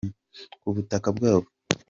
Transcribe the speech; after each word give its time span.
ku 0.61 0.67
butaka 0.75 1.09
bwabo. 1.15 1.47